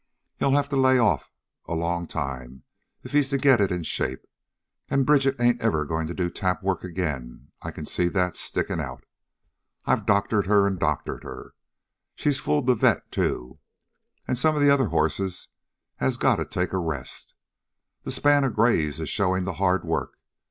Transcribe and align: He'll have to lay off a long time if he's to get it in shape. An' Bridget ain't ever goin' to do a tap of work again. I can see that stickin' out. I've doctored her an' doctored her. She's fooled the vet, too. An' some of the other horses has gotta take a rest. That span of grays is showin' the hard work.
He'll 0.37 0.53
have 0.55 0.67
to 0.69 0.75
lay 0.75 0.97
off 0.97 1.29
a 1.67 1.75
long 1.75 2.07
time 2.07 2.63
if 3.03 3.11
he's 3.11 3.29
to 3.29 3.37
get 3.37 3.61
it 3.61 3.71
in 3.71 3.83
shape. 3.83 4.25
An' 4.89 5.03
Bridget 5.03 5.39
ain't 5.39 5.61
ever 5.61 5.85
goin' 5.85 6.07
to 6.07 6.15
do 6.15 6.25
a 6.25 6.29
tap 6.31 6.61
of 6.61 6.63
work 6.63 6.83
again. 6.83 7.51
I 7.61 7.69
can 7.69 7.85
see 7.85 8.07
that 8.09 8.35
stickin' 8.35 8.79
out. 8.79 9.03
I've 9.85 10.07
doctored 10.07 10.47
her 10.47 10.65
an' 10.65 10.77
doctored 10.77 11.21
her. 11.23 11.53
She's 12.15 12.39
fooled 12.39 12.65
the 12.65 12.73
vet, 12.73 13.11
too. 13.11 13.59
An' 14.27 14.37
some 14.37 14.55
of 14.55 14.63
the 14.63 14.71
other 14.71 14.87
horses 14.87 15.49
has 15.97 16.17
gotta 16.17 16.45
take 16.45 16.73
a 16.73 16.79
rest. 16.79 17.35
That 18.01 18.13
span 18.13 18.43
of 18.43 18.55
grays 18.55 18.99
is 18.99 19.07
showin' 19.07 19.43
the 19.43 19.53
hard 19.61 19.85
work. 19.85 20.17